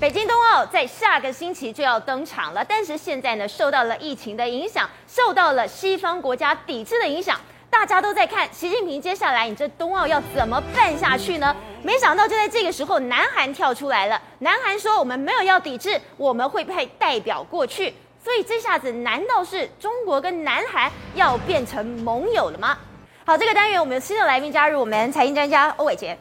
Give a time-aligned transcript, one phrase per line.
[0.00, 7.38] 北京冬奥在下个星期就要登场了，但是现在呢，受到了疫情的影响，受到了西方国家抵制的影响，
[7.68, 11.54] 大家都在看习近平接下来你这冬奥要怎么办下去呢？
[11.82, 17.94] 没想到就在这个时候，南韩跳出来了，南韩说我们没有要抵制，我们会派代表过去。
[18.24, 22.78] 所以这下子难道是中国跟南韩要变成盟友了吗？
[23.26, 26.16] 好，这个单元我们有新的来宾加入，我们财经专家欧伟杰。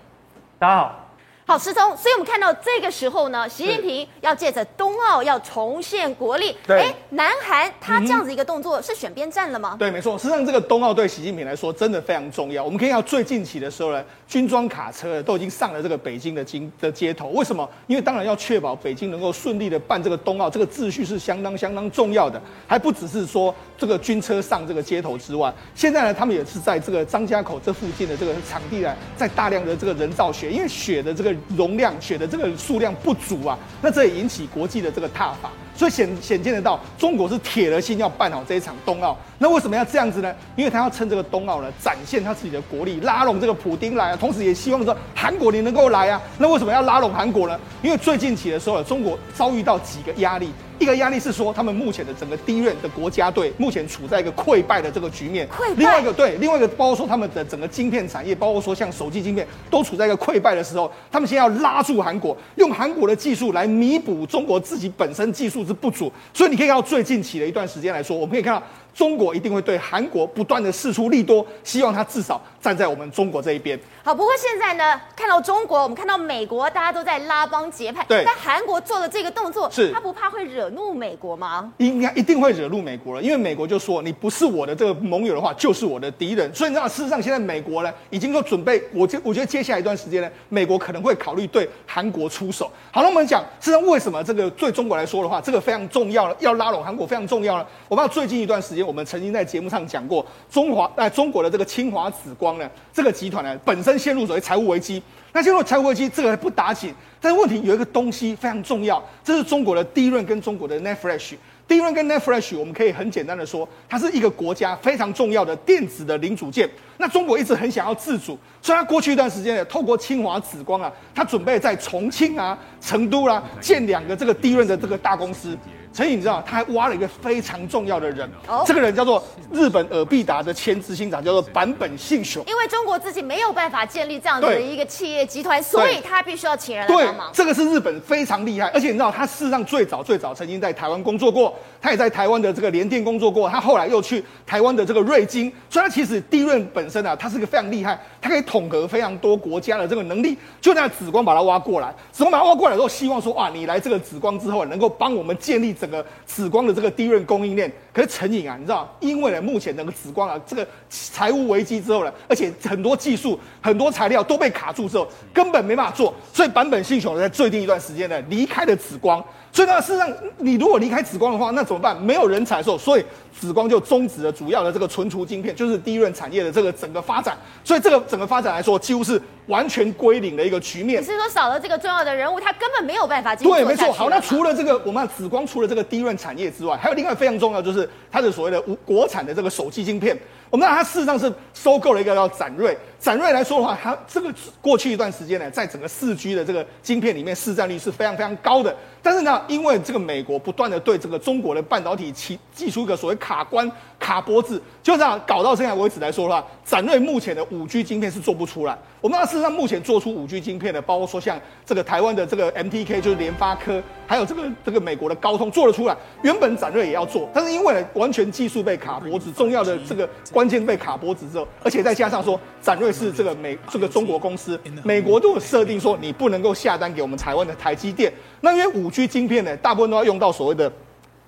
[0.59, 1.08] 大家好。
[1.49, 6.55] 好，时聪，所以我们看到这个时候呢，习近平要借着冬奥要重现国力。
[6.67, 9.75] 对，哎，南韩他这样子一个动作是选边站了吗？
[9.79, 10.15] 对，没错。
[10.15, 12.63] 实际上，这个冬奥对习近平来说真的非常重要。
[12.63, 17.29] 我们可以看到最近期的时候呢，军装卡车都已经上了这个北京的京的街头。
[17.29, 17.67] 为什么？
[17.87, 22.39] 因为当然要确保北京能够顺利的办这个冬奥，这个秩序是相当相当重要的。
[22.67, 31.35] 还不只是说这个军车上这个街头之外，现在呢，他们也是在这个张家口这附近的这个场地呢，在大量的这个人造雪，因为雪的这个。
[31.55, 39.17] 容量选的这个数量不足啊，那这也引起国际的这个踏法，所以显显见得到，中国是铁了心要办好这一场冬奥。
[39.37, 40.35] 那为什么要这样子呢？
[40.55, 46.21] 因为他要趁这个冬奥呢，展现他自己的国力，拉拢这个普丁来啊，同时也希望说韩国你能够来啊。
[46.37, 47.59] 那为什么要拉拢韩国呢？
[47.81, 50.51] 因为最近期的时候，中国遭遇到几个压力。
[50.79, 55.45] 一个压力是说，他们目前的整个第一任的国家队目前处在一个溃败的这个局面。
[55.49, 55.75] 溃败。
[55.75, 60.89] 另外一个对，另外一个包括说他们的整个晶片产业，包括说像手机晶片，都处在一个溃败的时候。
[61.11, 66.11] 他们现在要拉住韩国，用韩国的技术来弥补中国自己本身技术之不足。
[66.33, 68.63] 所以你可以看到最近起的一段时间来说，我们可以看到。
[68.93, 73.79] 中国一定会对韩国不断的释出利多，希望他至少站在我们中国这一边。
[74.03, 78.05] 好，不过现在呢，看到中国，我们看到美国，大家都在拉帮结派。
[78.07, 78.23] 对。
[78.25, 81.71] 但韩国做的这个动作，是，他不怕会惹怒美国吗？
[81.77, 86.53] 应该一定会惹怒美国了，因为美国就说，你不是我的这个盟友的话，就是我的敌人。
[86.53, 92.71] 所以你知道，事实上现在美国呢，已经说准备，我觉我觉得接下来一段时间呢，美国可能会考虑对韩国出手。
[92.91, 97.67] 好了，我们讲，事实上为什么这个对中国来说的话，这个非常重要了，要拉拢韩国非常重要了。
[97.87, 105.01] 我们最近一段时间，我们曾经在节目上讲过，中华在中国的这个清华紫光呢，这个集团呢本身陷入所谓财务危机。
[105.31, 111.35] 那陷入财务危机，这个不打紧，但是问题有一个东西非常重要，这是中国的 DRAM 跟中国的 NAND Flash。
[111.67, 116.67] DRAM 跟 NAND Flash，我们可以很简单的说，它是一个国家非常重要的电子的零组件。
[116.97, 125.55] 那中国一直很想要自主，所以它过去一段时间呢，透过清华紫光啊，它准备在重庆啊、成都啦、啊、建两个这个 DRAM 的这个大公司。
[125.91, 132.43] 陈颖，你知道他还挖了一个非常重要的人，哦、这个人叫做日本尔必达的前执行长，叫做坂本信雄。
[132.47, 137.31] 因为中国自己没有办法建立这样子的一个企业集团，所以他必须要请人来帮忙。
[137.33, 150.37] 这个是日本非常厉害，而且你知道他事实上最早最早曾经在台湾工作过，他也在台湾的这个联电工作过，他后来又去台湾的这个瑞金，所以他其实 DRAM 本身啊，他是个非常厉害，他可以统合非常多国家的这个能力。
[150.61, 156.59] 就那紫光把他挖过来，紫光把他挖过来之后，希望说哇，你来这个紫光之后，能够帮我们建立整个紫光。
[156.69, 169.23] 的这个低润供应链，可是陈颖啊，你知道，因为呢，目前整个紫光啊，这个财务危机之后呢，而且很多技术、很多材料都被卡住之后，根本没办法做，所以版本信雄在最近一段时间呢，离开了紫光。
[169.51, 171.99] 所以呢，事实上，你如果离开紫光的话，那怎么办？
[172.01, 173.03] 没有人才的时候，所以
[173.37, 177.37] 紫光就终止了主要的这个存储晶片，就是低润产业的这个整个发展。
[177.63, 181.01] 所以这个整个发展来说，几乎是完全归零的一个局面。
[181.01, 183.49] 你是说少了这个重要的人物，他根本没有办法继续？
[183.49, 183.91] 对，没错。
[183.91, 190.17] 好，那除了这个我们紫光除了这个低润产业之外，还有另外非常重要，就是它的所谓的国产的这个手机晶片。
[190.49, 192.77] 我们知道它事实上是收购了一个叫展锐。
[192.99, 198.75] 展锐来说的话，它这个过去一段时间呢，在整个四 G 的这个晶片里面市占率是非常非常高的。
[199.01, 208.77] 但是呢，因为这个美国不断的对这个中国的半导体起祭出一个所谓卡关卡脖子，就这样搞到现在为止来说的话，展锐目前的五 G 晶片是做不出来。
[209.01, 215.95] 我们知道事实上目前做出五 G 晶片的，包括说像这个台湾的这个 MTK 就是联发科，还有这个这个美国的高通做得出来。
[216.21, 228.11] 原本展锐也要做，但是因为呢完全技术被卡脖子，重要的这个关键被卡脖子之后，而且再加上说展锐是这个美这个中国公司，美国都有设定说你不能够下单给我们台湾的台积电。
[228.41, 230.69] 那因为五 G 晶片呢，大部分都要用到所谓的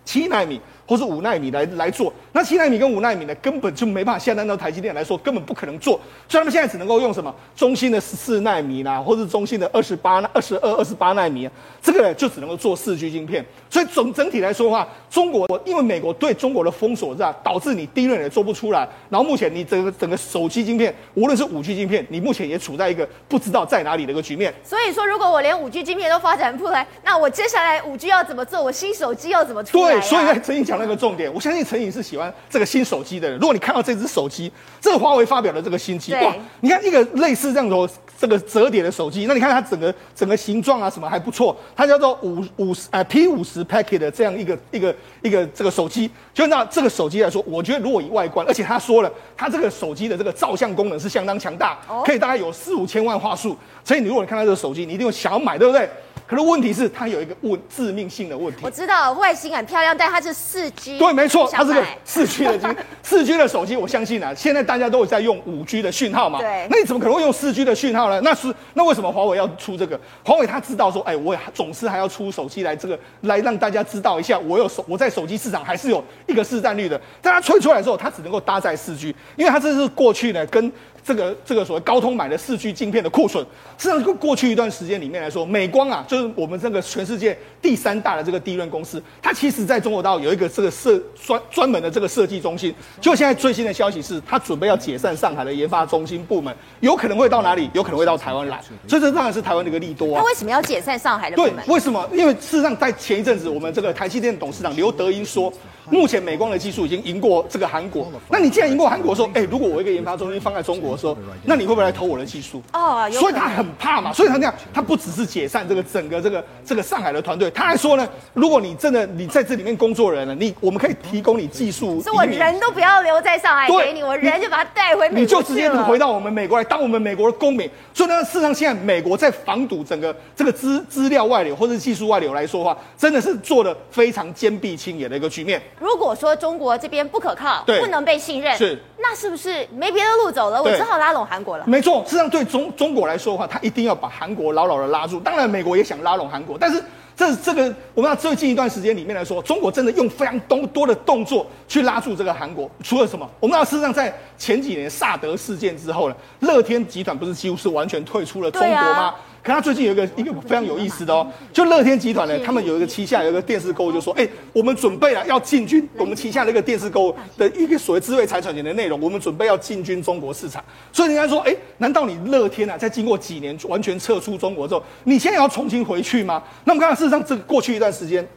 [0.04, 0.60] 七纳米。
[0.92, 5.94] 或是五纳米来来做，那七纳米跟五纳米呢，根本就没办法下单到台积电来说，根本不可能做，
[6.28, 11.50] 所以他们现在只能够用什么中芯的十四纳米啦，或是中芯的二十八、二十二、二十八纳米，
[11.82, 13.46] 这个呢就只能够做四 G 晶片。
[13.70, 18.86] 所以总整体来说的话，中国因为美国对中国的封锁，是吧，导致你 DRAM 也做不出来。
[19.10, 24.54] 然后目前你整个整个手机晶片，无论是五 G 晶片，你目前也处在一个不知道在哪里的一个局面。
[24.62, 28.62] 所以说，如果我连五 G 晶片都发展不出来，那我接下来五 G 要怎么做？
[28.62, 29.94] 我新手机要怎么出来啊？
[29.94, 33.40] 对，所以呢，曾经讲那个重点，我相信陈颖是喜欢这个新手机的人。
[33.40, 37.90] 如果你看到这只手机，这个华为发表的这个新机，哇，你看一个类似这样的
[38.20, 46.10] 这个折叠的手机，那你看它整个整个形状啊什么还不错，它叫做五五十呃 P 五十 Packet 的这样一个一个一个这个手机。
[46.34, 55.90] 就那这个手机来说，我觉得如果以外观，而且他说了，他这个手机的这个照相功能是相当强大，可以大概有四五千万画素，所以你如果你看到这个手机，你一定会想要买，对不对？
[56.26, 58.62] 可是问题是它有一个问致命性的问题。
[58.64, 60.98] 我知道外形很漂亮，但它是四 G。
[60.98, 62.68] 对，没错，它是个四 G 的机，
[63.04, 63.76] 四 G 的手机。
[63.76, 66.40] 我相信啊，现在大家都有在用五 G 的讯号嘛。
[66.40, 66.68] 对。
[66.70, 68.20] 那你怎么可能会用四 G 的讯号呢？
[68.22, 70.00] 那是那为什么华为要出这个？
[70.24, 77.00] 华为他知道说，哎，我总是还要出手机来这个来让大家知道一下，我有手我在手机市场还是有一个市占率的。
[77.22, 80.72] 但它推出来之后，它只能够搭载四 G，因为它这是过去呢跟。
[81.04, 83.46] 这个这个所谓高通买的四 G 镜片的库存，
[83.78, 92.74] 实际上过去一段时间里面来说，美光啊，就是我们这个全世界第三大的这个 DRAM 公司，它其实在中国大陆有一个这个设专专门的这个设计中心。
[93.00, 97.70] 就现在最新的消息是，它准备要解散上海的研发中心部门，有可能会到哪里？
[97.74, 98.62] 有可能会到台湾来。
[98.88, 100.22] 所以这当然是台湾的一个利多啊。
[100.22, 101.56] 那为什么要解散上海的部门？
[101.66, 102.08] 对，为什么？
[102.14, 105.52] 因为事实上在前一阵子，我们这个台积电董事长刘德英说。
[105.90, 112.62] 目前美光的技术已经赢过这个韩国，那你既然赢过韩国，说，哎，如果我一个研发中心放在中国的时候，那你会不会来投我的技术？
[112.74, 127.70] 哦，所以他很怕嘛，所以他那样，他不只是解散这个整个这个这个上海的团队，他还说呢，如果你真的你在这里面工作人了，你我们可以提供你技术，所以我人都不要留在上海给你，我人就把他带回美国，你就直接回到我们美国来当我们美国的公民。
[127.94, 135.62] 所以呢，事实上现在美国在防堵整个这个资资料外流或者是技术外流来说的话，真的是做的非常坚壁清野的一个局面。
[135.82, 140.62] 如果说中国这边不可靠，不能被信任，是，那是不是没别的路走了？
[140.62, 141.66] 我只好拉拢韩国了。
[141.66, 145.20] 没错，实际上对中中国来说的话，他一定要把韩国牢牢的拉住。
[145.20, 146.84] 当然，美国也想拉拢韩国，但是
[147.16, 152.70] 这这个我们要最近一段时间里面来说，中国真的用非常多多的动作去拉住这个韩国。
[152.84, 153.28] 除了什么？
[153.40, 159.16] 我们要事实上在前几年萨德事件之后呢，乐天集团不是几乎是完全退出了中国吗？
[159.44, 170.64] 可他最近有一个一个非常有意思的哦，就乐天集团呢，他们有一个旗下有一个电视购物，就说，哎，我们准备了要进军我们旗下那个电视购物的一个所谓智慧财产权的内容，我们准备要进军中国市场。
[170.94, 176.44] 所以人家说，哎，难道你乐天啊，在经过几年完全撤出中国之后，你现在要重新回去吗？
[176.66, 178.28] 那么刚刚事实上，这个过去一段时间。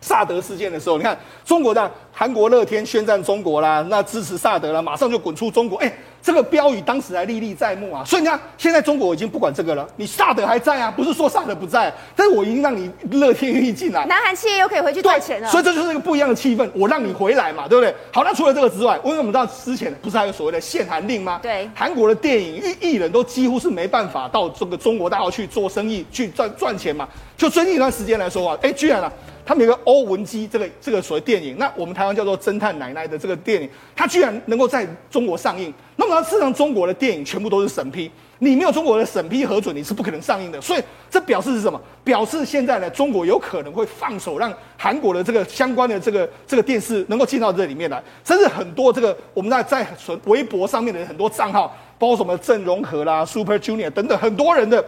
[0.00, 5.76] 萨德事件的时候，你看中国的韩国乐天宣战中国啦，那支持萨德啦，马上就滚出中国。
[5.78, 5.92] 哎，
[6.22, 8.04] 这个标语当时还历历在目啊。
[8.04, 15.48] 所以你看，现在中国已经不管这个了，你萨德还在啊，不是说萨德不在，但是我已经让你乐天愿意进来，南韩企业又可以回去赚钱了。
[15.48, 17.94] 所以这就是一个不一样的气氛，我让你回来嘛，对不对？
[18.12, 21.40] 好，那除了这个之外，因为我们知道之前不是还有所谓的限韩令吗？
[21.42, 27.08] 对，韩国的电影艺艺人都几乎是没办法到这个中国大陆去做生意去赚赚钱嘛。
[27.36, 29.12] 就最近一段时间来说啊，哎，居然啊。
[29.48, 33.66] 他们有个欧文基这个这个所谓电影，那我们台湾叫做侦探奶奶的这个电影，
[33.96, 35.72] 它居然能够在中国上映。
[35.96, 38.10] 那么事实上，中国的电影全部都是审批，
[38.40, 40.60] 你没有中国的审批核准，你是不可能上映的。
[40.60, 41.80] 所以这表示是什么？
[42.04, 49.86] 表示现在呢，中国有可能会放手让韩国的这个相关的这个这个电视能够进到这里面来，甚至很多这个我们在在
[50.26, 54.84] 微博上面的很多账号，包括什么郑容和啦、Super Junior 等等很多人的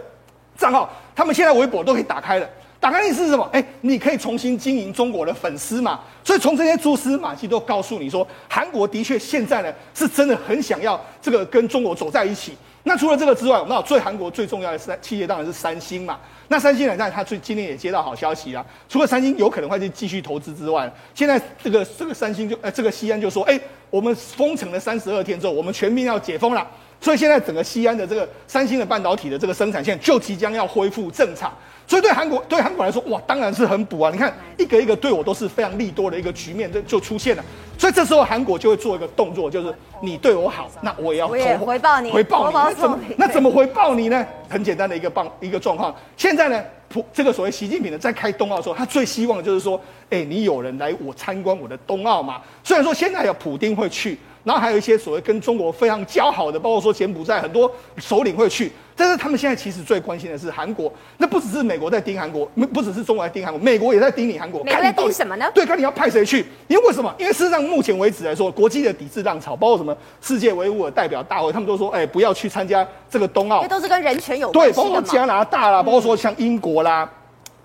[0.58, 2.46] 账号，他们现在微博都可以打开了。
[2.80, 3.46] 打开意思是什么？
[3.52, 6.00] 哎，你可以重新经营中国的粉丝嘛。
[6.24, 12.56] 所以从这些蛛丝马迹都告诉你说，韩国的确现在呢是真的很想要这个跟中国走在一起。
[12.84, 16.18] 那除了这个之外，我们知最韩国最重要的三企业当然是三星嘛。
[16.48, 18.64] 那三星呢，那他最今天也接到好消息啊。
[18.88, 26.66] 除了三星有可能会去继续投资之外，现在这个这个三星就呃这个西安就说，哎，我们封城了三十二天之后，我们全面要解封了。
[27.02, 31.52] 所以现在整个西安的这个三星的半导体的这个生产线就即将要恢复正常。
[31.90, 34.12] 所以对韩国对韩国来说，哇，当然是很补啊！
[34.12, 37.44] 你看一个一个对我都是非常利多的一个局面，就就出现了。
[37.76, 42.54] 所以这时候韩国就会做一个动作，就是你对我好，那我也要我也回报你，回报你。
[42.56, 44.24] 那怎么那怎么回报你呢？
[44.48, 45.92] 很简单的一个棒一个状况。
[46.16, 49.80] 现在呢，普这个所谓习近平呢，在开冬奥的时候，他最希望的就是说，
[50.10, 52.40] 哎，你有人来我参观我的冬奥嘛？
[52.62, 54.16] 虽然说现在有普丁会去。
[54.42, 60.90] 然后还有一些所谓跟中国非常交好的，包括说柬埔寨很多首领会去，但是他们现在其实最关心的是韩国。
[61.18, 64.64] 那不只是美国在盯韩国，不只是中国在盯韩国，美国也在盯你韩国。
[64.64, 65.50] 美国在盯什么呢？
[65.54, 66.46] 对，看你要派谁去。
[66.68, 67.14] 因为为什么？
[67.18, 73.58] 因为事实上目前为止来说，国际的抵制浪潮，包括什么世界维吾尔代表大会，他们都说，哎，不要去参加这个冬奥。
[73.58, 77.06] 因为都是跟人权有关系对，包括加拿大啦，包括说像英国啦，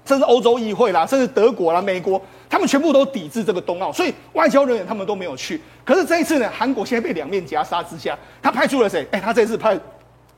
[0.06, 2.22] 甚至欧洲议会啦，甚至德国啦、美国。
[2.50, 5.60] 他们全部都抵制这个冬奥，所以外交人员他们都没有去。
[5.84, 9.08] 可是这一次呢，韩国现在被两面夹杀之下，他派出了谁？
[9.12, 9.80] 哎，他这次派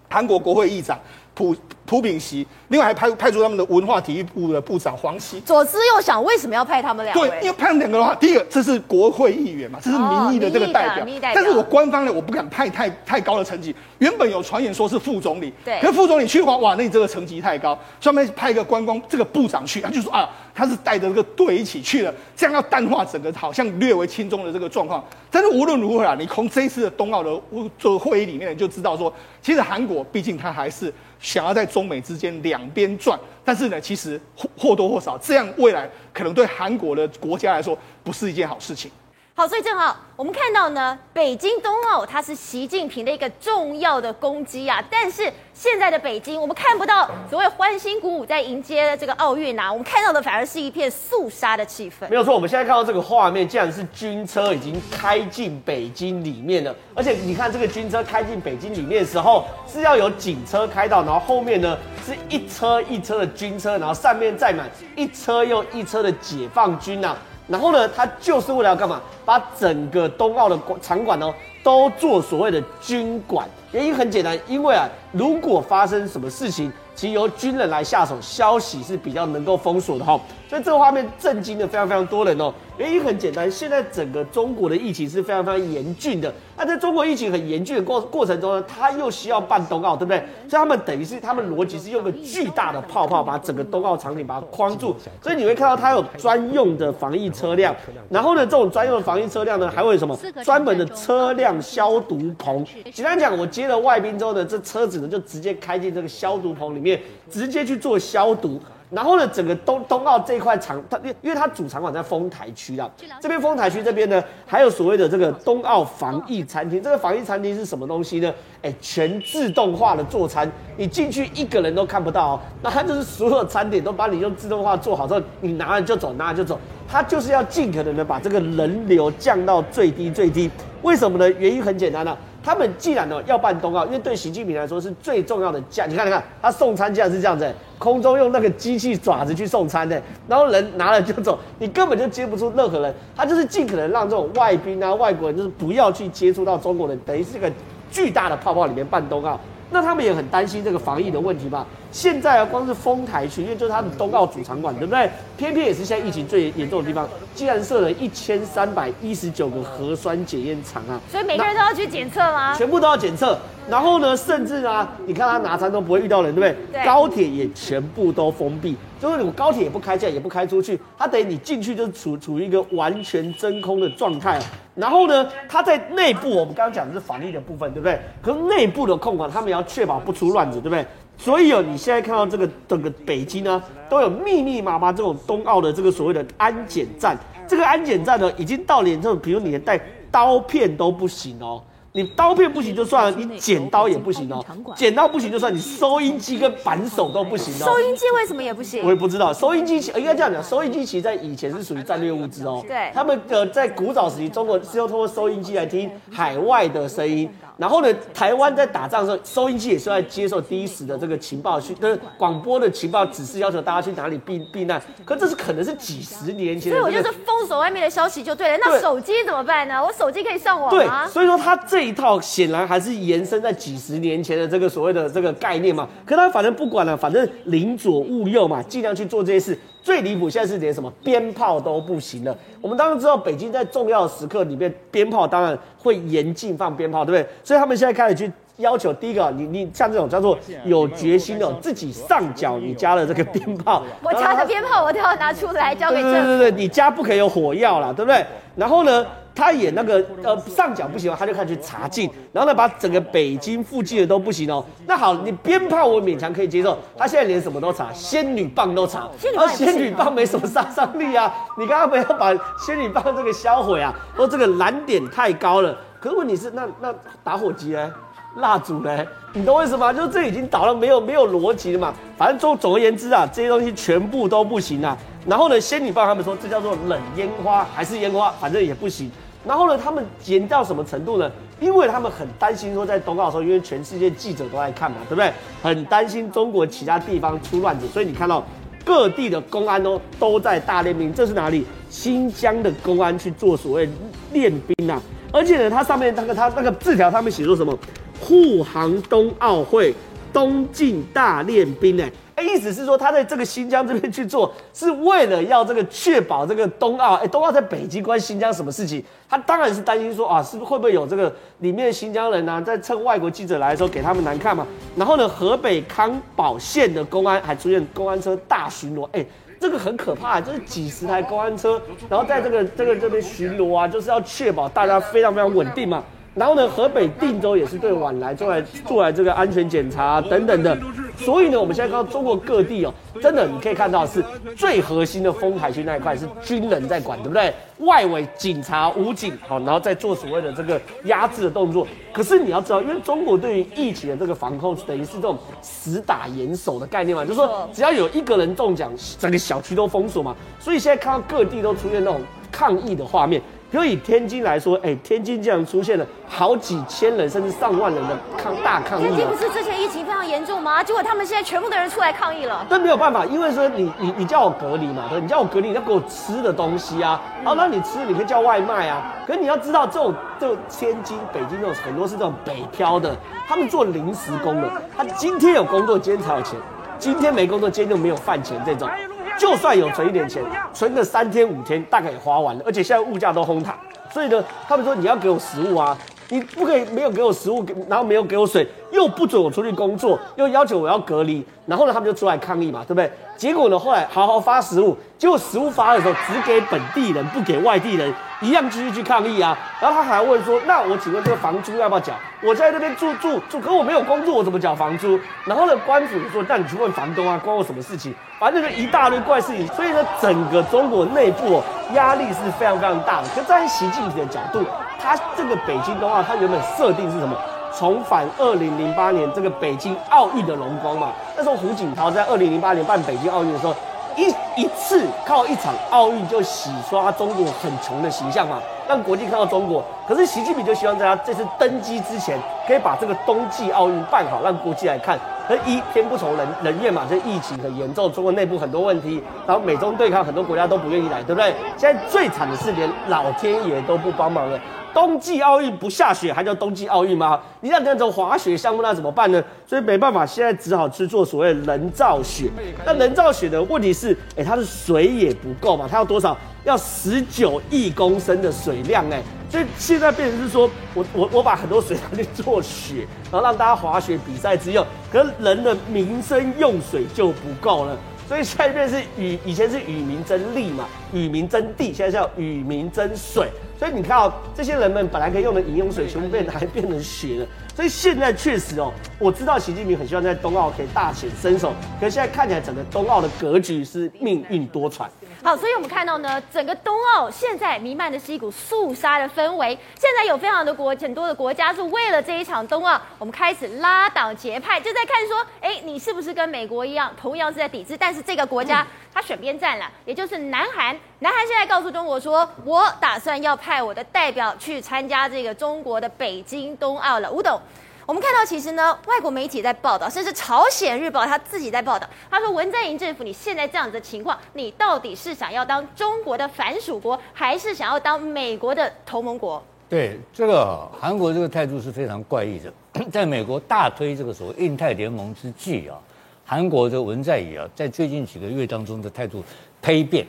[0.09, 0.99] 韩国国会议长
[1.37, 5.39] 朴朴炳熙，另外还派派出他们的文化体育部的部长黄熙。
[5.41, 7.27] 左思右想，为什么要派他们两个？
[7.27, 11.05] 对，因为派他们两个的话，第一个这是国会议员嘛，这是民意的这个代表。
[11.05, 13.73] 哦、代表但是我官方呢，我不敢派太太高的层级。
[13.99, 25.03] 原本有传言说是副总理，对，可是副总理去的话，哇，那你这个层级太高，专门派一个观光这个部长去，他就说啊，他是带着这个队一起去了，这样要淡化整个好像略为轻重的这个状况。
[25.29, 27.29] 但是无论如何啊，你从这一次的冬奥的
[27.77, 38.91] 这个会议里面就知道说，其实韩国毕竟他还是想要在中美之间两边转，但是呢，其实或或多或少这样未来可能对韩国的国家来说不是一件好事情。
[39.39, 44.83] 好，所以正好我们看到呢，北京冬奥它是习近平的一个重要的攻击啊。
[44.89, 52.09] 但是现在的北京，我们看不到所谓欢欣鼓舞在迎接这个奥运啊，我们看到的反而是一片肃杀的气氛。
[52.09, 56.75] 没有错，我们现在看到这个画面，竟然是军车已经开进北京里面了。
[56.95, 67.15] 而且你看这个军车开进北京里面的时候，是要有警车开道，然后后面呢是一车一车的军车，然后上面载满一车又一车的解放军啊。
[67.47, 69.01] 然后呢，他就是为了要干嘛？
[69.25, 73.47] 把整个冬奥的场馆呢，都做所谓的军管。
[73.71, 80.19] 原因很简单，因为啊，如果发生什么事情，其实由军人来下手，消息是比较能够封锁的哈。
[80.49, 82.51] 所以这个画面震惊了非常非常多人哦。
[82.77, 86.33] 原因很简单，现在整个中国的疫情是非常非常严峻的。
[86.55, 90.17] 那在中国疫情很严峻的过过程中呢，他又需要办冬奥，对不对？
[90.47, 94.95] 所以他们等于是他们逻辑是用个巨大的泡泡把整个冬奥场景把它框住。
[95.21, 97.75] 所以你会看到它有专用的防疫车辆，
[98.09, 102.65] 然后呢，这种专用的防疫车辆呢，还会有什么专门的车辆消毒棚？
[102.91, 106.86] 简单讲，我接了外宾之后呢，这车子呢就直接开进这个消毒棚里面，
[107.31, 108.61] 直接去做消毒。
[108.89, 112.89] 然后呢，整个冬冬奥这块场，它因因为它主场馆在丰台区啦，
[113.19, 116.81] 这边丰台区这边呢，还有所谓的这个冬奥防疫餐厅。
[116.81, 118.33] 这个防疫餐厅是什么东西呢？
[118.61, 122.39] 哎，全自动化的做餐，你进去一个人都看不到哦。
[122.61, 126.57] 那它就是所有餐点都把你用自动化做好之后，你拿了就走，拿了就走。
[126.87, 130.49] 它就是要尽可能的把这个人流降到最低最低。
[130.81, 131.29] 为什么呢？
[131.31, 132.17] 原因很简单啊。
[132.47, 135.85] 他们既然呢要办冬奥，因为对习近平来说是最重要的价。
[135.85, 142.95] 你看，你看，他送餐竟然是这样子，空中用那个机器爪子去送餐的，然后人拿了就走，你根本就接不住任何人。
[143.17, 147.51] 他就是尽可能让这种外宾啊、外国人，就是不要去接触到中国人，等于是一个
[147.91, 149.37] 巨大的泡泡里面办冬奥。
[149.69, 151.65] 那他们也很担心这个防疫的问题吧？
[151.91, 155.09] 现在啊，光是丰台区，因为就是他们东澳主场馆，对不对？
[155.37, 160.99] 偏偏也是现在疫情最严重的地方，竟然设了一千三百一十九个核酸检验场啊！
[161.09, 162.55] 所以每个人都要去检测吗？
[162.55, 163.37] 全部都要检测。
[163.69, 166.81] 然后呢，甚至啊，你看他拿餐都不会遇到人，对不对？
[166.81, 166.85] 对。
[166.85, 174.39] 高铁也全部都封闭，就是我高铁也不开进来，也不开出去，他等于你进去就处处于一个完全真空的状态。
[174.77, 177.99] 然后呢，它在内部，我们刚刚讲的是防疫的部分，对不对？
[178.21, 180.85] 可是内部的控管，他们也要确保不出乱子，对不对？
[181.17, 187.17] 所以哦，你现在看到这个整个北京呢，都有密密麻麻这种冬奥的这个所谓的安检站。
[187.47, 189.81] 这个安检站呢，已经到连这种，比如你连带
[190.11, 191.63] 刀片都不行哦。
[191.97, 194.45] 你刀片不行就算了，你剪刀也不行哦。
[194.75, 197.65] 剪刀不行就算，你收音机跟扳手都不行哦。
[197.65, 198.83] 收音机为什么也不行？
[198.83, 199.33] 我也不知道。
[199.33, 202.63] 收音机应该这样讲，收音机其实在以前是属于战略物资哦。
[202.67, 202.91] 对。
[202.93, 207.27] 他们呃在古早时期，中国是要通过收音机来听海外的声音。
[207.57, 214.79] 然后呢，台湾在打仗的时候，收音机也是在接受第一时的这个情报，去就是广播的情报指示，要求大家去哪里避避难。
[215.03, 218.57] 可这是可能是几十年前的，所以我就是封锁外面的消息就对了。
[218.63, 219.83] 那手机怎么办呢？
[219.83, 221.05] 我手机可以上网吗？
[221.07, 225.87] 对，所以说他这一套显然还是延伸在几十年前的这个所谓的这个概念嘛。
[226.05, 229.57] 可他反正不管了，反正宁左勿右嘛，尽量去做这些事。
[229.81, 232.37] 最离谱现在是连什么鞭炮都不行了。
[232.59, 237.29] 我们当然知道，北京在重要的时刻里面，鞭炮当然会严禁放鞭炮，对不对？
[237.41, 243.81] 所以他们现在开始去要求，第一个，你你像这种叫做有决心的，自己上缴你家的这个鞭炮。
[244.03, 246.11] 我家的鞭炮我都要拿出来交给政府。
[246.11, 248.25] 对对对，你家不可以有火药啦，对不对？
[248.57, 249.05] 然后呢？
[249.37, 254.65] 他也那个呃上脚不行，他就开始去查禁，然后呢，把整个北京附近的都不行哦。
[254.87, 261.31] 那好，你鞭炮我勉强可以接受，他现在连什么都查，仙女棒都查，而仙女棒没什么杀伤力啊。
[261.59, 263.93] 你刚刚不要把仙女棒这个销毁啊？
[264.15, 265.77] 说这个燃点太高了。
[265.99, 266.91] 可是问题是，那那
[267.23, 267.93] 打火机呢？
[268.37, 269.05] 蜡烛呢？
[269.33, 269.91] 你懂我意思吗？
[269.91, 271.93] 就是这已经倒了，没有没有逻辑了嘛。
[272.17, 274.97] 反正总总而言之啊，这些东西全部都不行啊。
[275.25, 279.11] 然后呢，仙女棒他们说这叫做冷烟花还是烟花，反正也不行。
[279.47, 281.31] 然后呢，他们严到什么程度呢？
[281.59, 285.31] 因为他们很担心说，在冬奥的时候，因为全世界记者都在看嘛，对不对？
[285.63, 288.45] 很担心中国其他地方出乱子，所以你看到
[288.85, 291.13] 各地的公安都都在大练兵。
[291.13, 291.65] 这是哪里？
[291.89, 293.89] 新疆的公安去做所谓
[294.33, 295.01] 练兵啊！
[295.31, 297.77] 而且呢，它上面那个它那个字条上面写说什么？
[298.19, 299.93] 护航冬奥会，
[300.33, 302.11] 东进大练兵哎。
[302.43, 307.15] 意思是说他在这个新疆这边去做，是为了要这个确保这个冬奥。
[307.15, 309.03] 哎，冬奥在北京关新疆什么事情？
[309.27, 314.65] 他当然是担心说啊，是不是会不会有这个里面的新疆人呢、在趁外国记者来的时候给他们难看嘛？
[314.95, 319.25] 然后呢，河北康保县的公安还出现公安车大巡逻，哎，
[319.59, 326.03] 这个很可怕，就是几十台公安车，然后在这个这个这边巡逻啊，就是要确保大家非常非常稳定嘛。
[326.37, 330.77] 然后呢，河北定州也是对晚来做来做来这个安全检查等等的。
[331.17, 334.23] 所以呢，我们现在看到中国各地哦，真的你可以看到是
[334.55, 337.51] 最核心的封海区那一块是军人在管，对不对？
[337.79, 341.87] 外围警察、武警好，然后再做所谓的这个压制的动作。
[342.13, 350.35] 可是你要知道，因为中国对于疫情的这个防控，等于是这种死打严守的概念嘛，就是说只要有一个人中奖，整个小区都封锁嘛。
[350.59, 353.41] 所以现在看到各地都出现那种抗议的画面。
[353.71, 359.03] 就以天津来说，哎、欸，天津竟然出现了好几千人甚至上万人的抗大抗议。
[359.03, 360.81] 天津不是之前疫情非常严重吗？
[360.81, 362.65] 结果他们现在全部的人出来抗议了。
[362.69, 367.21] 但没有办法，因为说你你你叫我隔离嘛，对，你叫我隔离，你要给我吃的东西啊。
[367.43, 369.13] 好，那你吃，你可以叫外卖啊。
[369.27, 373.13] 可是你要知道，这种这种天津、北京这种很多是这种北漂的，
[373.47, 376.55] 他们做临时工的，他今天有工作，今天才有钱；
[376.97, 378.89] 今天没工作，今天就没有饭钱这种。
[379.37, 382.63] 就算有存一点钱，存个三天五天，大概也花完了。
[382.65, 383.73] 而且现在物价都哄抬，
[384.11, 385.97] 所以呢，他们说你要给我食物啊，
[386.29, 393.11] 你不可以没有给我食物，然后没有给我水，又不准我出去工作，又要求我要隔离，然后呢，他们就出来抗议嘛，对不对？
[393.35, 399.57] 结果呢，后来好好发食物，结果食物发的时候只给本地人，不给外地人，一样继续去抗议啊。
[399.79, 402.13] 然后他还问说，那我请问这个房租要不要缴？
[402.41, 405.19] 我在这边住住住，可我没有工作，我怎么缴房租？
[405.45, 408.13] 然后呢，官府就说，那你去问房东啊，关我什么事情？
[408.39, 409.67] 反正就一大堆怪事情。
[409.67, 411.61] 所以呢，整个中国内部
[411.93, 413.27] 压力是非常非常大的。
[413.35, 414.63] 可站在习近平的角度，
[414.99, 417.37] 他这个北京冬奥，他原本设定是什么？
[417.77, 423.75] 重返二零零八年这个北京奥运的荣光嘛，那时候胡锦涛在二零零八年办北京奥运的时候，
[424.15, 429.83] 一一次靠一场奥运就洗刷中国很穷的形象嘛，让国际看到中国。
[430.07, 435.19] 可是习近平就希望在他这次登基之前，可以把这个冬季奥运办好，让国际来看。
[435.47, 441.53] 可是一天不从人人愿嘛，这疫情很严重，中国内部很多问题，然后美中对抗，很多国家都不愿意来，对不对？
[441.77, 444.59] 现在最惨的是连老天爷都不帮忙了。
[444.97, 447.39] 冬季奥运不下雪还叫冬季奥运吗？
[447.61, 449.43] 你像这种滑雪项目那怎么办呢？
[449.67, 452.49] 所以没办法，现在只好去做所谓人造雪。
[452.83, 456.35] 那人造雪的问题是，哎、欸，它的水也不够嘛，它要多少？
[456.63, 467.95] 要十九亿公升的水量，哎，所以现在变成是说我我我把很多水拿去做雪，然后让大家滑雪比赛之用，可是人的民生用水就不够了。
[468.27, 473.47] 所以现在变是与以前是与民争利嘛，与民争地，现在叫与民争水。
[473.77, 477.45] 所以你看哦，这些人们本来可以用的饮用水，全部被拿来变成血了。
[477.77, 485.05] 所以现在确实哦，我知道习近平很希望在冬奥可以大显身手，可是现在看起来整个冬奥的格局是命运多舛。
[485.43, 489.77] 好，所以我们看到呢，整个冬奥现在弥漫的是一股肃杀的氛围。
[489.93, 497.95] 现在有非常的国很多的国家是为了这一场冬奥，我们开始拉党结派，就在看说，哎，你是不是跟美国一样，同样是在抵制？
[497.95, 500.97] 但是这个国家他选边站了，也就是南韩。
[501.19, 507.31] 南韩现在告诉中国说，我打算要派我的代表去参加这个中国的北京冬奥了。
[507.31, 507.59] 吴董。
[508.07, 512.09] 我们看到，其实呢，外国媒体在报道，甚至朝鲜日报他自己在报道。
[512.31, 519.61] 他说，文在寅政府你现在这样子的情况，你到底是想要当中国的藩属国，还是想要当美国的同盟国？
[519.89, 522.71] 对，这个韩国这个态度是非常怪异的。
[523.11, 525.99] 在美国大推这个所谓印太联盟之际啊，
[526.45, 529.43] 韩国的文在寅啊，在最近几个月当中的态度
[529.83, 530.25] 丕变，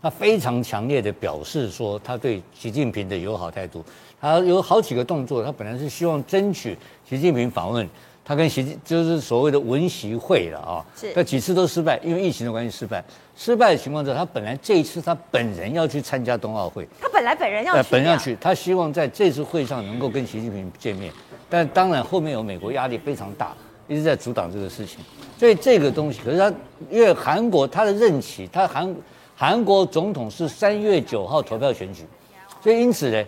[0.00, 3.84] 他非常强烈的表示说，他对习近平的友好态度。
[4.18, 6.76] 他有好几个动作，他本来是希望争取
[7.08, 7.88] 习近平访问，
[8.24, 13.04] 他跟习就是所谓的文习会了啊，是，但几次都失败，因为疫情的关系失败。
[13.36, 21.12] 失败的情况下，他本来这一次他本人要去参加冬奥会，他本来本人要去，本人要去，他希望在这次会上能够跟习近平见面，
[21.48, 23.54] 但当然后面有美国压力非常大，
[23.86, 24.98] 一直在阻挡这个事情。
[25.38, 26.52] 所以这个东西，可是他
[26.90, 28.96] 因为韩国他的任期，他韩
[29.36, 32.02] 韩国总统是三月九号投票选举，
[32.60, 33.24] 所以因此呢。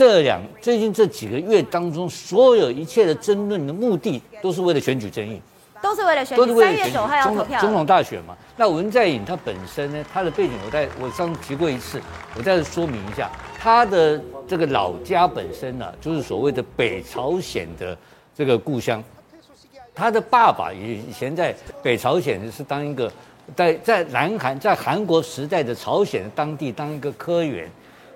[0.00, 5.38] 这两最近这几个月当中，所有一切的争论的目的，都是为了选举争议，
[5.82, 6.58] 都是为了选举。
[6.58, 8.34] 三月九号要投票，总统大选嘛。
[8.56, 12.00] 那文在寅他本身呢，他的背景我在我上次提过一次，
[12.34, 17.94] 我再说明一下，他的这个老家本身呢、啊，就是所谓的北朝鲜的
[18.34, 19.04] 这个故乡。
[19.94, 23.12] 他的爸爸以以前在北朝鲜是当一个
[23.54, 27.70] 在在南韩在韩国时代的朝鲜的当地当一个科员。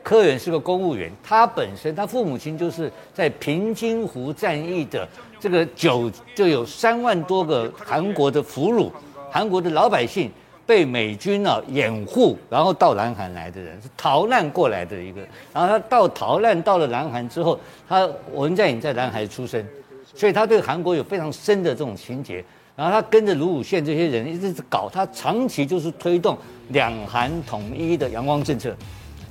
[0.04, 5.08] 柯远是个公务员，他本身他父母亲就是在平津湖战役的
[5.40, 8.90] 这个九就有三万多个韩国的俘虏，
[9.30, 10.30] 韩国的老百姓
[10.66, 15.22] 被美军啊掩护，然后到南韩来的人是逃难过来的一个，
[15.54, 19.66] 然后他到逃难到了南韩之后，他文在寅在南韩出生，
[20.14, 22.44] 所以他对韩国有非常深的这种情结，
[22.76, 26.36] 然后他跟着卢武铉这些人一直搞，他长期就是推动
[26.68, 28.76] 两韩统一的阳光政策。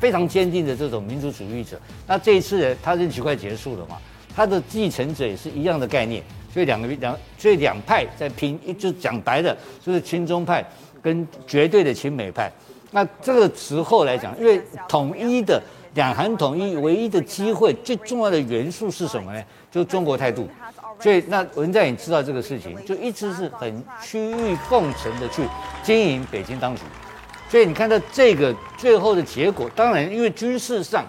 [0.04, 3.96] 非常坚定的这种民族主义者，那这一次呢，他任期快结束了嘛，
[4.36, 6.22] 他的继承者也是一样的概念，
[6.54, 10.62] 所以两个两，所以两派在拼，就讲白了，就是亲中派
[11.02, 12.52] 跟绝对的亲美派。
[12.92, 15.64] 那这个时候来讲，因为统一的
[15.94, 19.42] 两韩统一唯一的机会，最重要的元素是什么呢？
[19.72, 20.50] 就中国态度。
[21.00, 25.48] 所以那文在寅知道这个事情，就一直是很区域共存的去
[25.82, 26.82] 经营北京当局。
[27.54, 31.06] 所以你看到这个最后的结果，当然因为军事上，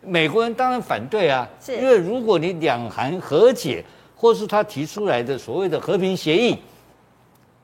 [0.00, 3.84] 美国人当然反对啊，因为如果你两韩和解，
[4.14, 6.56] 或是他提出来的所谓的和平协议，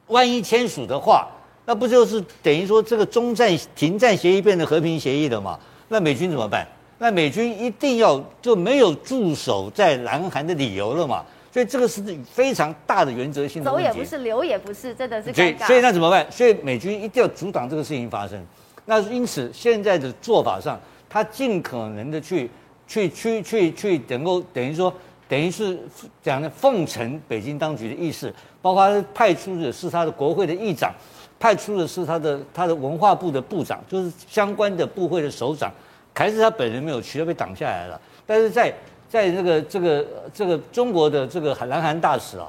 [0.08, 1.28] 万一签署的话，
[1.64, 5.56] 那不就是等于说这个中战停战协议变成和平协议了吗？
[5.86, 6.66] 那美军怎么办？
[6.98, 11.24] 那美军一定要就没有驻守在南韩的理由了嘛？
[11.54, 13.70] 所以这个是非常大的原则性的。
[13.70, 15.32] 走也不是，留也不是，真的是。
[15.32, 16.26] 所以，所以那怎么办？
[16.28, 18.44] 所以美军一定要阻挡这个事情发生。
[18.86, 22.50] 那因此现在的做法上，他尽可能的去、
[22.88, 24.92] 去、去、去、去，能够等于说，
[25.28, 25.78] 等于是
[26.20, 30.92] 讲的奉承北京当局的意思，包括他派出的是他的国会的议长，
[31.38, 35.72] 派出的是他的他的文化部的部长，就是相关的部会的首长，
[36.12, 38.00] 还是他本人没有去，他被挡下来了。
[38.26, 38.74] 但是在
[39.14, 42.48] 在这个这个这个中国的这个南韩大使啊，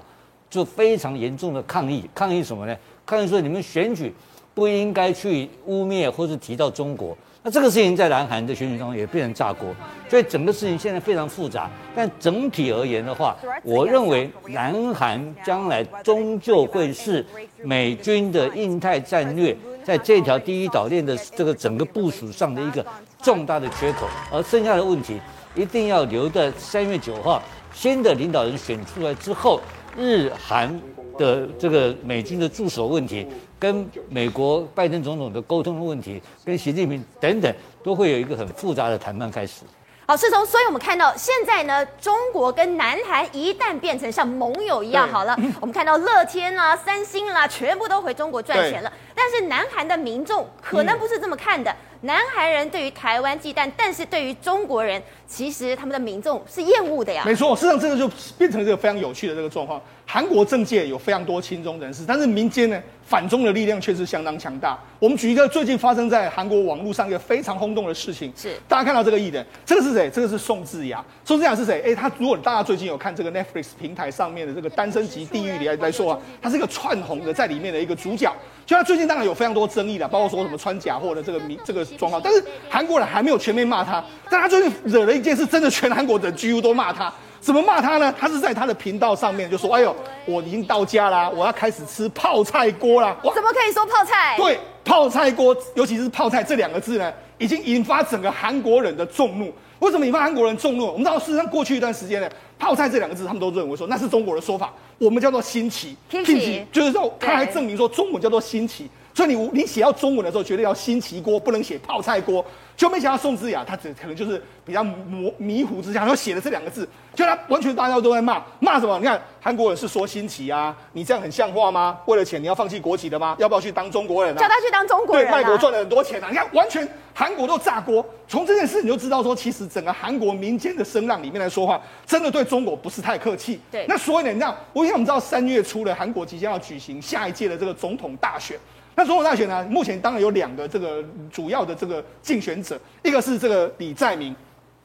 [0.49, 2.75] 就非常严重的抗议，抗议什么呢？
[3.05, 4.11] 抗议说你们选举
[4.55, 7.15] 不应该去污蔑或是提到中国。
[7.43, 9.69] 那这个事情在南韩的选举当中也变成炸锅，
[10.09, 11.69] 所以整个事情现在非常复杂。
[11.95, 17.23] 但整体而言的话，我认为南韩将来终究会是
[17.63, 22.83] 美军的印太战略在这条第一岛链的这个整个部署上的一个
[23.21, 25.21] 重大的缺口，而剩下的问题。
[25.55, 27.41] 一定要留在三月九号
[27.73, 29.61] 新的领导人选出来之后，
[29.97, 30.79] 日韩
[31.17, 33.25] 的这个美军的驻守问题，
[33.57, 39.63] 跟美国拜登总统的沟通的问题，跟习近平等等，都会有一个很复杂的谈判开始。
[40.07, 48.93] 好，世聪，所以我们看到现在呢，中国跟南韩一旦变成像盟友一样，好了，我们看到乐天啦、三星啦，全部都回中国赚钱了。
[49.15, 51.75] 但是南韩的民众可能不是这么看的。
[52.05, 57.23] 南韩人对于台湾忌惮，但是对于中国人，其实他们的民众是厌恶的呀。
[57.25, 59.81] 没错，事实上这个就变成了这个非常有趣的这个状况。
[60.07, 64.79] 韩国政界有非常多亲中人士，但是民间呢，反中的力量却是相当强大。
[64.99, 70.07] 我们举一个最近发生在韩国网络上一个非常轰动的事情，是大家看到这个艺人，这个是谁？
[70.11, 71.03] 这个是宋智雅。
[71.23, 71.81] 宋智雅是谁？
[71.83, 78.31] 哎，他如果大家最近有看这个 Netflix 平台上面的这个《单身即地狱》里来来说啊，他是一个串红的在里面的一个主角。
[78.63, 84.03] 就他最近当然有非常多争议的，包括说什么穿假货的这个名这个状况，但是韩国人还没有全面骂他。
[84.29, 87.11] 但他最近惹了一件事，真的全韩国人几乎都骂他。
[87.39, 88.11] 怎么骂他呢？
[88.19, 94.35] 他是在他的频道上面就说：“哎呦，我已经到家啦，我要开始吃泡菜锅啦。”怎么可以说泡菜？
[94.35, 99.53] 对，泡菜锅，尤其是泡菜这两个字呢，已经引发整个韩国人的众怒。
[99.77, 100.87] 为什么引发韩国人众怒？
[100.87, 102.27] 我们知道，事实上过去一段时间呢，
[102.57, 105.95] 泡菜这两个字，他们都认为说那是中国的说法，我们叫做新奇。
[106.09, 108.89] 新奇就是说，他还证明说中文叫做新奇。
[109.15, 112.45] 所以你你写到中文的时候，绝对要新奇锅，不能写泡菜锅。
[112.75, 118.99] 就没想到宋智雅，他只可能就是比较模迷糊之下，然后写了这两个字，就他完全大家都在骂骂什么？
[118.99, 121.97] 你看韩国人是说新奇啊，你这样很像话吗？
[122.05, 123.37] 为了钱你要放弃国籍的吗？
[123.39, 124.39] 要不要去当中国人啊？
[124.41, 126.27] 叫他去当中国人，啊，对，卖国赚了很多钱啊！
[126.29, 128.05] 你看完全韩国都炸锅。
[128.27, 133.61] 从这件事你就知道说，其实整个韩国民间的声浪里面来说话，真的对中国不是太客气。
[133.71, 138.59] 对，那所以呢，你知道，我因为我们知道三月初的韩国即将要举行下一届的这个总统大选。
[138.95, 139.63] 那总统大选呢？
[139.69, 144.33] 目前当然有两个这个主要的这个竞选者，一个是这个李在明，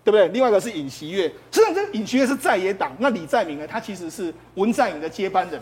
[0.03, 0.27] 对不对？
[0.29, 1.29] 另外一个是尹锡悦。
[1.53, 3.67] 实际上，这尹锡悦是在野党，那李在明呢？
[3.67, 5.61] 他其实是文在寅的接班人。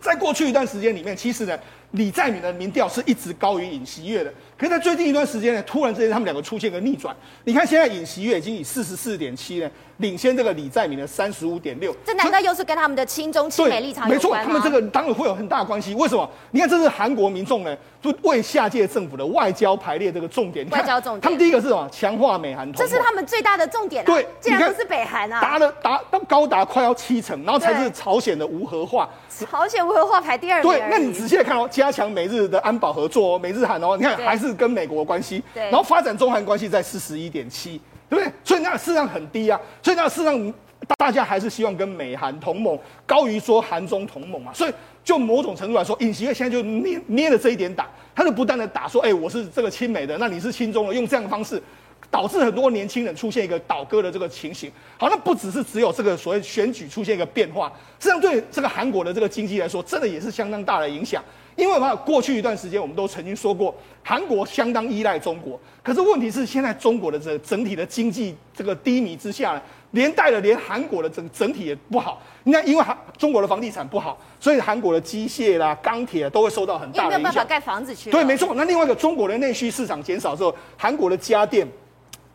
[0.00, 1.58] 在过去一段时间里面，其实呢，
[1.92, 4.32] 李在明的民调是一直高于尹锡悦的。
[4.56, 7.14] 可是，在最近一段时间呢，突然之间他们两个出现个逆转。
[7.44, 9.70] 你看，现在尹锡悦已经以四十四点七呢。
[9.98, 14.44] 领先这个李在明的三十五点六，这难道又是跟他们的亲中亲美立场有关吗？
[14.44, 15.94] 没错，他们这个当然会有很大关系。
[15.94, 16.28] 为什么？
[16.50, 20.68] 你看，这是韩国民众呢，就为下届政府的外交排列这个重点。
[20.70, 21.88] 外交重点，他们第一个是什么？
[21.92, 22.72] 强化美韩。
[22.72, 24.06] 这是他们最大的重点啊。
[24.06, 29.08] 对，竟然不是北韩啊，达了达到高达快要七成，然后才是朝鲜的无核化。
[29.48, 30.60] 朝鲜无核化排第二。
[30.60, 38.32] 对，那你仔细来看哦，加强美日的安保合作哦，美日韩哦，你看还是跟美国的关系，对，然后发展中韩关系在四十一点七，对不对？
[38.42, 40.54] 所以那事实上很低啊，所以那事实上
[40.98, 44.72] 大家还是希望跟美韩同盟高于说韩中同盟嘛，所以
[45.04, 51.62] 就某种程度来说，尹锡悦现在就捏捏了这一点打，他就不断的打说，哎，我是这个亲美的，那你是亲中的，用这样的方式。
[52.10, 54.70] 导致很多年轻人出现一个倒戈的这个情形。
[54.96, 57.66] 好，那不只是只有这个所谓选举出现一个变化，
[57.98, 61.20] 实际上对这个韩国的这个经济来说，真的也是相当大的影响。
[61.56, 65.58] 因为嘛，过去一段时间我们都曾经说过，韩国相当依赖中国。
[65.82, 69.60] 可是问题是，现在中国的这整体的经济这个低迷之下，
[69.92, 72.20] 连带了连韩国的整整体也不好。
[72.42, 77.20] 你看，因为韩中国的房地产不好，所以韩国的机械啦、钢铁都会受到很大的影响。
[77.20, 78.10] 没有办法盖房子去。
[78.10, 78.54] 对，没错。
[78.54, 81.66] 那另外一个，中国的内需市场减少之后，韩国的家电。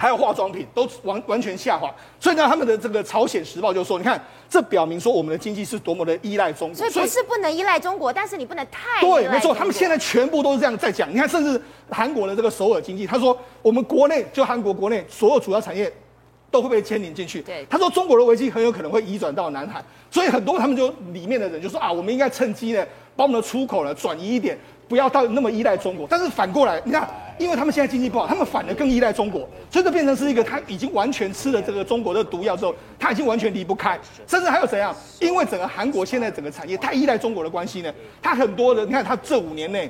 [0.02, 4.18] 还有化妆品都完完全下滑，所以呢，他们的这个《朝鲜时报》就说：“你看，
[4.50, 9.54] 这表明说我们的经济是多么的依赖中国。”所以不是不能依赖中国，但是你不能太对，没错。
[9.54, 11.12] 他们现在全部都是这样在讲。
[11.12, 15.92] 你看，甚至韩国的这个首尔经济，他说我们国内就韩国国内所有主要产业
[16.50, 17.42] 都会被牵连进去。
[17.42, 22.86] 对，他说中国的危机很有可能会移转到南海，所以很多他们就里面的人就说啊，我们应该趁机呢，
[23.18, 24.58] 把我们的出口呢转移一点。
[24.88, 27.08] 不要到那么依赖中国，但是反过来，你看，
[27.40, 33.98] 因为他们现在经济不好，他们反而更依赖中国，所以这变成是一个他已经完全吃了这个中国的毒药之后，他已经完全离不开，
[34.28, 34.96] 甚至还有怎样？
[35.22, 39.90] 因为整个韩国现在整个产业太依赖中国的关系呢，他很多人，你看他这五年内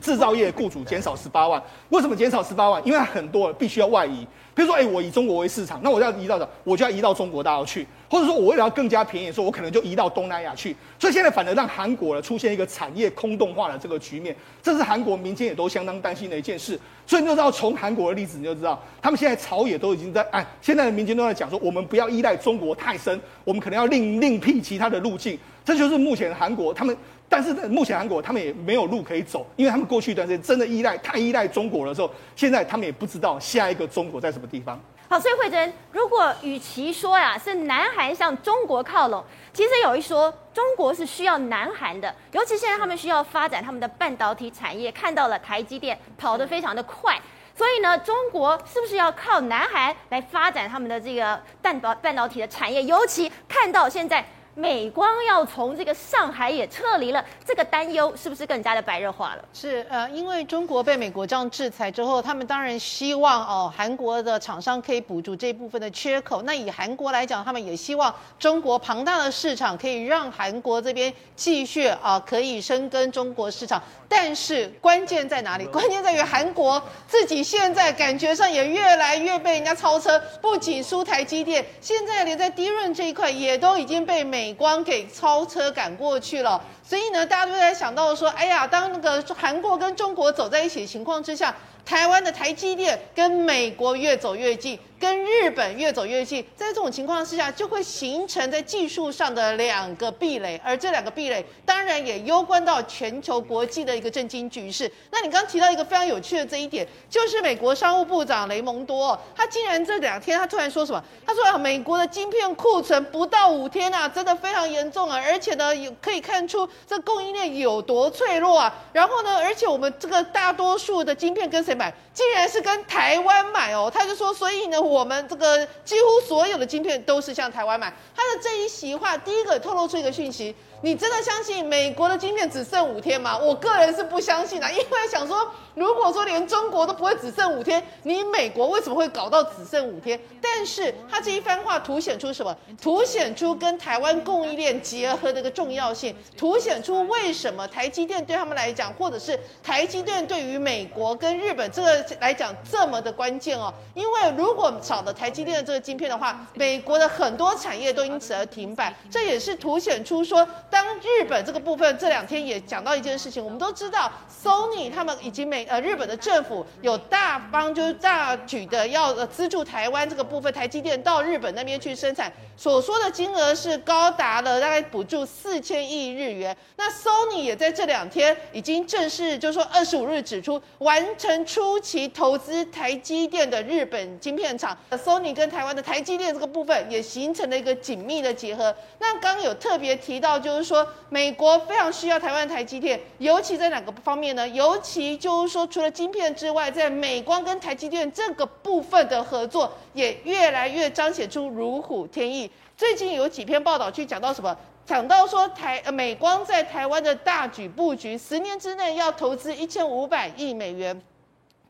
[0.00, 2.84] 制造业雇主减少十八万，为什么减少十八万？
[2.86, 4.26] 因为很多必须要外移。
[4.54, 10.74] 比如说，哎，我以中国为市场，那我要移到的，我就要移到中国大陆去，或者说，我为了要更加便宜，说我可能就移到东南亚去。
[10.98, 16.76] 所以现在反而让韩国呢出现一个产业空洞化的这个局面，这是韩国民间也都相当担心的一件事。
[17.06, 25.38] 所以你就知道，从韩国的例子你就知道，他们现在朝野都已经在哎，现在的民间都在讲说，我们不要依赖中国太深，我们可能要另另辟其他的路径。
[25.64, 26.96] 这就是目前韩国他们。
[27.28, 34.80] 但是目前韩国他们也没有路可以走，因为他们过去一段时间真的依赖太依赖中国的时候，现在他们也不知道下一个中国在什么地方。
[35.10, 47.18] 好，所以惠珍，如果与其说呀是南韩向中国靠拢，其实有一说中国是需要南韩的，尤其现在他们需要发展他们的半导体产业，看到了台积电跑得非常的快，
[47.54, 52.82] 所以呢，中国是不是要靠南韩来发展他们的这个半导半导体的产业？
[52.84, 54.24] 尤其看到现在。
[54.58, 59.44] 美光要从这个上海也撤离了，这个担忧是不是更加的白热化了？
[59.54, 66.42] 是，呃，因为中国被美国这样制裁之后，他们当然希望哦，韩国的厂商可以补足这部分的缺口。
[66.42, 73.80] 那以韩国来讲，他们也希望中国庞大的市场可以让韩国这边继续啊，可以深耕中国市场。
[74.08, 75.66] 但是关键在哪里？
[75.66, 84.47] 关键在于韩国自己现在感觉上也越来越被人家超车，不仅输台积电，现在连在低润这一块也都已经被美。
[84.48, 91.54] 美光给超车赶过去了，所以呢，大家都在想到说，哎呀，当那个韩国跟中国走在一起的情况之下，
[91.88, 94.78] 台湾的台积电跟美国越走越近。
[95.00, 104.90] 跟日本越走越近，在这种情况之下，就会形成在技术上的两个壁垒，而这两个壁垒当然也攸关到全球国际的一个政经局势。
[105.12, 111.00] 那你刚提到一个非常有趣的这一点，就是美国商务部长雷蒙多，他竟然这两天他突然说什么？
[111.24, 118.74] 他说啊，美国的晶片库存不到五天啊，真的非常严重啊，而且呢，有可以看出这供应链有多脆弱啊。
[118.92, 121.94] 然后呢，而且我们这个大多数的晶片跟谁买？
[122.12, 123.90] 竟然是跟台湾买哦。
[123.92, 124.82] 他就说，所以呢。
[124.88, 130.54] 我们这个几乎所有的晶片都是向台湾买，他的这一席话，第一个透露出一个讯息。
[130.80, 133.36] 你真的相信美国的晶片只剩五天吗？
[133.36, 140.18] 我个人是不相信的，因为想说，如果说连中国都不会只剩五天，你美国为什么会搞到只剩五天？
[140.40, 142.56] 但是他这一番话凸显出什么？
[142.80, 153.74] 凸显出跟台湾供应链结合的一个重要性，凸显出为什么台积电对他们来讲，或者是台积电对于美国跟日本这个来讲这么的关键哦。
[153.94, 160.46] 因为如果少了台积电的这个晶片的话，美国的很多产业都因此而停摆，这也是凸显出说。
[160.70, 176.54] 当日本这个部分这两天也讲到一件事情，我们都知道，Sony 他们以及美呃日本的政府有大方就是大举的要呃资助台湾这个部分，台积电到日本那边去生产，所说的金额是高达了大概补助四千亿日元。
[176.76, 188.74] 那 Sony 也在这两天已经正式就是说二十五日指出完成初期投资台积电的日本晶片厂，Sony 跟台湾的台积电这个部分也形成了一个紧密的结合。
[188.98, 190.57] 那刚刚有特别提到就。
[190.58, 194.48] 就是说，美国非常需要台湾台积电，尤其在哪个方面呢？
[194.48, 202.50] 尤其就是说，除了晶片之外，在美光跟台积电这个部分的合作，也越来越彰显出如虎添翼。
[202.76, 204.56] 最近有几篇报道去讲到什么？
[204.84, 211.00] 讲到说台呃美光在台湾的大举布局，十年之内要投资一千五百亿美元。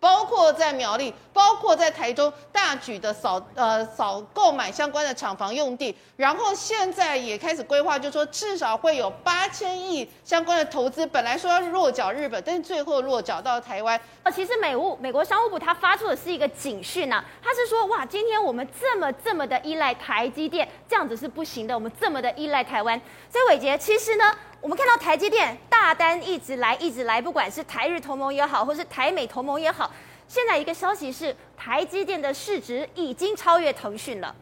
[0.01, 14.01] 包括在苗栗，包括在台中大举的扫呃扫购买相关的厂房用地，然后现在也开始规划，就是说至少会有八千亿相关的投资，本来说要落脚日本，但是最后落脚到台湾。
[14.23, 23.01] 呃，其实美务美国商务部它发出的是一个警讯啊，它是说哇，今天我们这么这么的依赖台积电，这样子是不行的，我们这么的依赖台湾。
[23.31, 24.25] 所以伟杰，其实呢。
[24.61, 29.91] 我们看到台积电大单一直来，一直来，不管是台日同盟也好，或是台美同盟也好，
[30.27, 34.35] 现在一个消息是，台积电的市值已经超越腾讯了。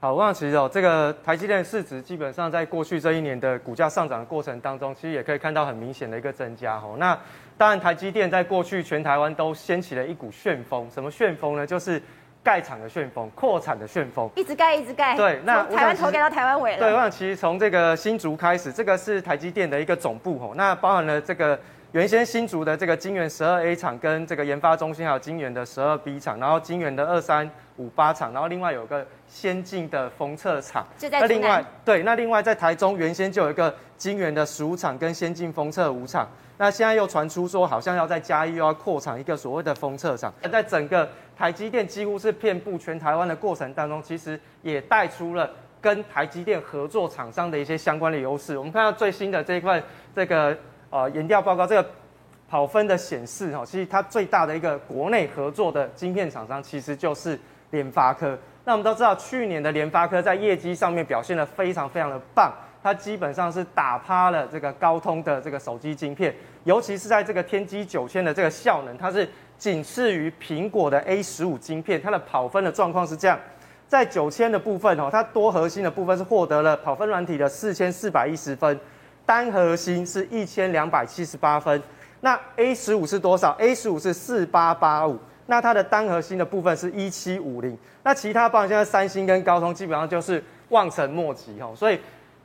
[0.00, 6.96] 好，我想其实哦，这个台积电市值基本上在过去这一年的股价上涨的过程当中，其实也可以看到很明显的一个增加哦。
[6.98, 7.18] 那
[7.56, 11.66] 当然，台积电在过去全台湾都掀起了一股旋风，什么旋风呢？
[11.66, 12.00] 就是。
[12.44, 15.16] 盖厂的旋风，扩产的旋风，一直盖，一直盖。
[15.16, 16.78] 对，那台湾头盖到台湾尾了。
[16.78, 21.58] 对，我想其实从这个新竹开始，这个是台积电的一个总部吼，那包含了这个
[21.92, 30.86] 原先新竹的这个晶圆十二 A 厂，跟这个研发中心，还有晶圆的十二 B 厂，然后晶圆的二三五八厂，然后另外有个先进的封测厂。
[30.98, 36.28] 就在那另外，对，那另外在台中原先就有一个晶圆的十五厂跟先进封测五厂，
[36.58, 41.08] 那现在又传出说好像要在嘉义又要扩厂一个所谓的封测厂，在整个。
[41.36, 48.56] 台积电几乎是遍布全台湾的过程当中，其实也带出了跟台积电合作厂商的一些相关的优势。
[48.56, 49.82] 我们看到最新的这一块
[50.14, 50.56] 这个
[50.90, 51.90] 呃研调报告，这个
[52.48, 57.38] 跑分的显示哈，其实它最大的一个国内合作的晶片厂商，其实就是
[57.70, 58.38] 联发科。
[58.64, 69.28] 那我们都知道，去年的联发科在业绩上面表现得非常非常的棒，它基本上是打趴了这个高通的这个手机晶片，尤其是在这个天玑九千的这个效能，它是。
[69.64, 73.40] 仅次于苹果的 A 十五晶片，它的跑分的状况是这样，
[73.88, 78.78] 在九千的部分哦，它多核心的部分是获得了跑分软体的四千四百一十分，
[79.24, 81.82] 单核心是一千两百七十八分。
[82.20, 87.74] 那 A 十五是多少？A 十五是四八八五，那它的单核心的部分是一七五零。
[88.02, 91.72] 那其他包括现在三星跟高通基本上就是望尘莫及哦。
[91.74, 91.98] 所以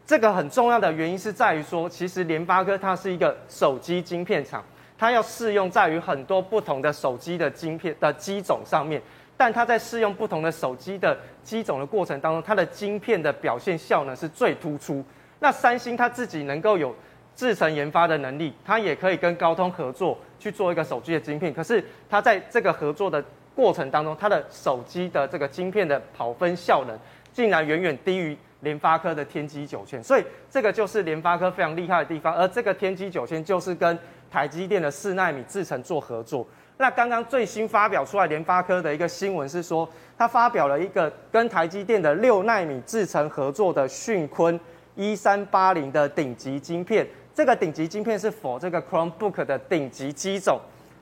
[0.06, 4.64] 这个很重要的原因是在于说，其实联发科它是一个手机晶片厂。
[5.00, 9.02] 它要适用在于很多不同的手机的晶片的机种上面，
[9.38, 15.02] 但它在适用不同的手机的机种的过程当中，它的晶片的表现效能是最突出。
[15.40, 16.94] 那三星它自己能够有
[17.34, 21.54] 制程研发的能力，它也可以跟高通合作去做一个手机的晶片。
[21.54, 23.24] 可是它在这个合作的
[23.56, 27.00] 过程当中，它的手机的这个晶片的跑分效能，
[27.32, 30.04] 竟然远远低于联发科的天玑九千。
[30.04, 32.36] 所以这个就是联发科非常厉害的地方。
[32.36, 33.98] 而这个天玑九千就是跟
[34.30, 36.48] 台积电的四奈米制程做合作。
[36.78, 39.88] 那刚刚最新发表出来联发科的一个新闻是说，
[40.18, 44.58] 他发表了一个跟台积电的六奈米制程合作的讯坤
[44.96, 47.06] 一三八零的顶级晶片。
[47.34, 50.58] 这个顶级晶片是 for 这个 Chromebook 的顶级机种。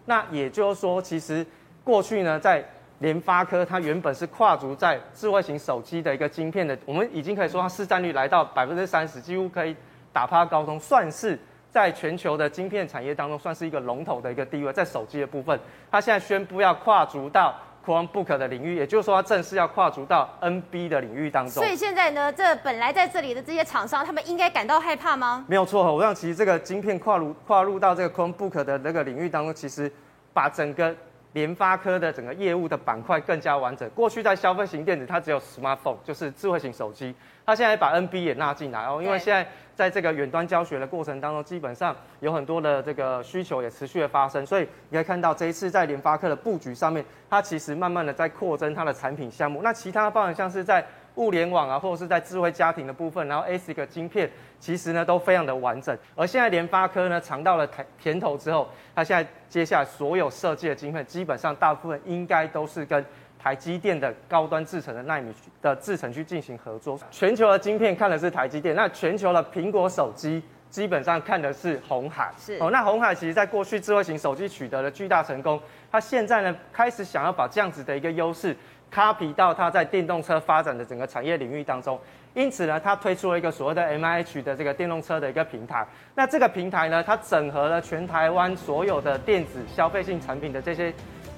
[0.05, 1.45] 那也就是说，其实
[1.83, 2.65] 过去呢，在
[2.97, 9.75] 联发科它原本是跨足在智慧型手机的一个晶片的，我们已经可以说它市占率来到百分之三十，几乎可以
[10.11, 11.37] 打趴高通，算是。
[11.77, 14.73] 在全球的晶片产业当中，算是一个龙头的一个地位。
[14.73, 15.59] 在手机的部分，
[15.91, 17.53] 它现在宣布要跨足到
[17.85, 21.53] Chromebook 的领域，也就是说，它正式要跨足到 NB 的领域当中。
[21.53, 25.45] 所以现在呢，这本来在这里的这些厂商，他们应该感到害怕吗？
[25.47, 29.91] 没有错，我想其实这个晶片跨入跨入到这个 Chromebook 的那个领域当中，其实
[30.33, 30.95] 把整个
[31.33, 33.87] 联发科的整个业务的板块更加完整。
[33.91, 37.13] 过去在消费型电子，它只有 Smartphone，就是智慧型手机。
[37.47, 49.61] 它现在把 NB 也纳进来哦，因为现在在这个远端教学的过程当中，基本上有很多的这个需求也持续的发生，所以你可以看到这一次在联发科的布局上面，它其实慢慢的在扩增它的产品项目。
[49.63, 54.29] 那其他包含像是在物联网啊，或者是在智慧家庭的部分，然后 ASIC 晶片，
[54.59, 55.97] 其实呢都非常的完整。
[56.17, 57.65] 而现在联发科呢尝到了
[57.97, 63.05] 甜头之后，它现在接下来所有设计的晶片，基本上大部分应该都是跟。
[63.39, 72.31] 台积电的高端制程的纳米的制程去进行合作，全球的晶片看的是台积电，那全球的苹果手机基本上看的是红海。
[72.37, 78.55] 是哦，那红海其实在过去智慧型手机取得了巨大成功，它现在呢开始想要把这样子的一个优势
[78.93, 81.97] copy 到它在电动车发展的整个产业领域当中，
[82.33, 85.87] 因此呢，它推出了一个所谓的 MIH 的这个电动车的一个平台。
[86.15, 90.93] 那这个平台呢，它整合了全台湾所有的电子消费性产品的这些。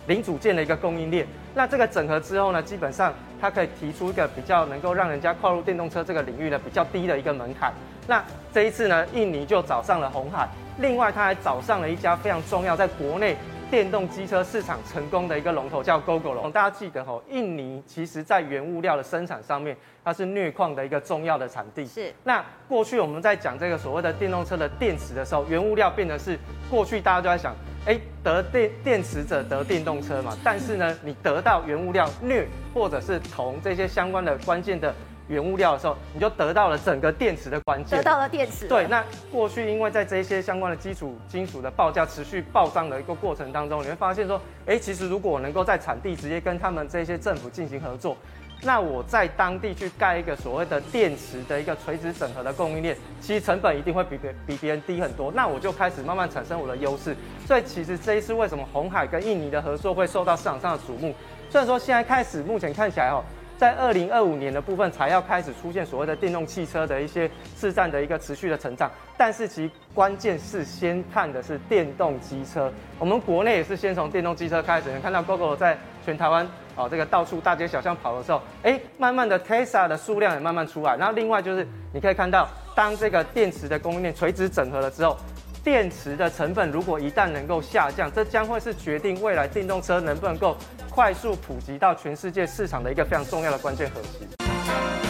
[0.09, 7.71] 零组件的一个供应链，那这个整合之后呢，基本上它可以提出一个比较能够让人家跨入电动车这个领域的比较低的一个门槛。
[8.07, 13.37] 那这一次呢，印尼就找上了红海，另外他还找上了一家非常重要，在国内
[13.69, 16.51] 电动机车市场成功的一个龙头，叫 Gogoro。
[16.51, 21.85] 大家记得吼，印尼其实在原物料的生产上面，它是镍矿的一个重要的产地。
[21.85, 22.11] 是。
[22.23, 26.35] 那过去我们在讲这个所谓的电动车的电池的时候，原物料变的是
[26.67, 27.53] 过去大家都在想。
[27.85, 34.93] 哎，得电电池者得电动车嘛，但是呢，你得到原物料镍或者是铜这些相关的关键的
[35.27, 37.97] 原物料的时候，你就得到了整个电池的关键。
[37.97, 38.67] 得到了电池。
[38.67, 48.17] 对，那过去因为在这些相关的基础金属的报价持续暴涨的一个过程当中，你会发现说，哎，其实如果我能够在产地直接跟他们这些政府进行合作。
[48.61, 55.31] 那我在当地去盖一个所谓的电池的一个垂直整合的供应链，其实成本一定会比别比别人低很多。
[55.31, 57.15] 那我就开始慢慢产生我的优势。
[57.47, 61.15] 所以其实这一次为什么鸿海跟印尼的合作会受到市场上的瞩目？
[61.49, 63.23] 虽然说现在开始目前看起来哦，
[63.57, 72.69] 在二零二五年的部分才要开始出现所谓的电动汽车的一些市占的一个持续的成长，但是其关键是先看的是电动机车。
[72.99, 76.45] 我们国内也是先从电动机车开始，能看到 GOOGLE 在全台湾。
[76.79, 80.95] 哦，这个到处大街小巷跑的时候，哎，慢慢的 Tesla 的数量也慢慢出来。
[80.95, 85.17] 然后另外就是，你可以看到，当这个电池的供应链垂直整合了之后，
[85.61, 90.55] 电池的成本如果一旦能够下降，这将会是决定未来电动车能不能够
[90.89, 95.08] 快速普及到全世界市场的一个非常重要的关键核心。